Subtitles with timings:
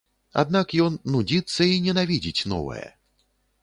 [0.43, 2.85] Аднак ён нудзіцца і ненавідзіць новае.